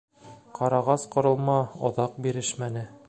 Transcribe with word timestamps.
Ҡарағас 0.59 1.05
ҡоролма 1.17 1.59
оҙаҡ 1.91 2.17
бирешмәне. 2.29 2.89